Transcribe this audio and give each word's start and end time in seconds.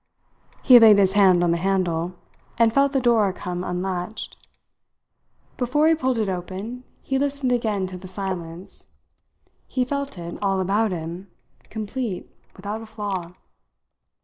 He 0.63 0.79
laid 0.79 0.97
his 0.97 1.11
hand 1.13 1.43
on 1.43 1.51
the 1.51 1.57
handle, 1.59 2.15
and 2.57 2.73
felt 2.73 2.91
the 2.91 2.99
door 2.99 3.31
come 3.31 3.63
unlatched. 3.63 4.47
Before 5.57 5.87
he 5.87 5.93
pulled 5.93 6.17
it 6.17 6.27
open, 6.27 6.83
he 7.03 7.19
listened 7.19 7.51
again 7.51 7.85
to 7.85 7.97
the 7.97 8.07
silence. 8.07 8.87
He 9.67 9.85
felt 9.85 10.17
it 10.17 10.39
all 10.41 10.59
about 10.59 10.89
him, 10.91 11.29
complete, 11.69 12.27
without 12.55 12.81
a 12.81 12.87
flaw. 12.87 13.35